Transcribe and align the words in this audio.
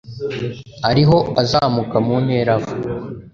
ariho 0.89 1.17
azamuka 1.41 1.97
mu 2.05 2.15
ntera 2.23 2.51
ava 2.57 2.71